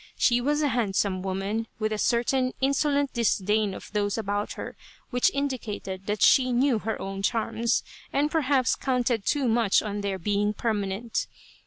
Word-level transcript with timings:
She 0.17 0.41
was 0.41 0.63
a 0.63 0.69
handsome 0.69 1.21
woman, 1.21 1.67
with 1.77 1.93
a 1.93 1.99
certain 1.99 2.53
insolent 2.59 3.13
disdain 3.13 3.75
of 3.75 3.91
those 3.93 4.17
about 4.17 4.53
her 4.53 4.75
which 5.11 5.29
indicated 5.31 6.07
that 6.07 6.23
she 6.23 6.51
knew 6.51 6.79
her 6.79 6.99
own 6.99 7.21
charms, 7.21 7.83
and 8.11 8.31
perhaps 8.31 8.75
counted 8.75 9.27
too 9.27 9.47
much 9.47 9.83
on 9.83 10.01
their 10.01 10.17
being 10.17 10.53
permanent. 10.55 11.27